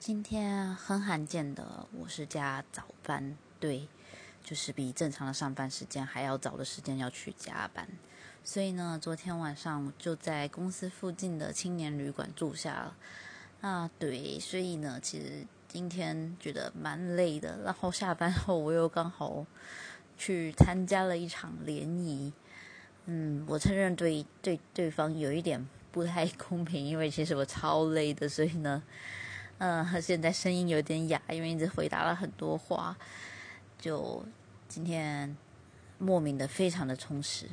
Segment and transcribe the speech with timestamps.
[0.00, 3.86] 今天很罕见的，我是加早班，对，
[4.42, 7.86] 就是比正常的上班时间还要早的时间要去加班。
[8.42, 12.96] 所以呢，昨天晚上我就在公司附近的青年旅馆住下了。
[13.60, 17.58] 啊，对，所以呢，其实今天觉得蛮累的。
[17.62, 19.44] 然后下班后，我又刚好
[20.16, 22.32] 去参加了一场联谊。
[23.04, 28.82] 嗯，我承认对对对方有一点不太公平，因为其实我超累的，所以呢，
[29.60, 32.96] 嗯，现在声音有点哑，因为一直回答了很多话，
[33.78, 34.24] 就
[34.66, 35.36] 今天
[35.98, 37.46] 莫名的非常的充实。